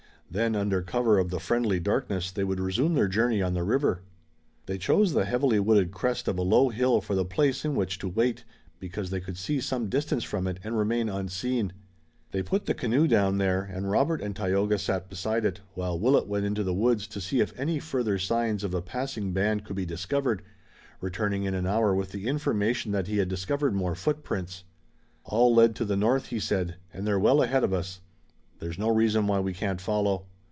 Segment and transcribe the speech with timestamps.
[0.33, 3.99] Then under cover of the friendly darkness they would resume their journey on the river.
[4.65, 7.97] They chose the heavily wooded crest of a low hill for the place in which
[7.99, 8.45] to wait,
[8.79, 11.73] because they could see some distance from it and remain unseen.
[12.31, 16.27] They put the canoe down there and Robert and Tayoga sat beside it, while Willet
[16.27, 19.75] went into the woods to see if any further signs of a passing band could
[19.75, 20.43] be discovered,
[21.01, 24.63] returning in an hour with the information that he had discovered more footprints.
[25.25, 27.99] "All led to the north," he said, "and they're well ahead of us.
[28.59, 30.27] There's no reason why we can't follow.